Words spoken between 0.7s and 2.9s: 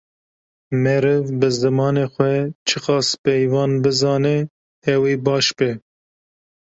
Meriv bi zimanê xwe çi